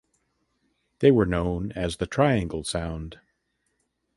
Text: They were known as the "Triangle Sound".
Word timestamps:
They 0.97 1.11
were 1.11 1.27
known 1.27 1.71
as 1.73 1.97
the 1.97 2.07
"Triangle 2.07 2.63
Sound". 2.63 3.19